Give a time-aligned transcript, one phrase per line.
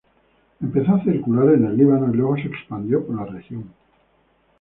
[0.59, 3.71] Empezó a circular en el Líbano y luego se expandió por la región.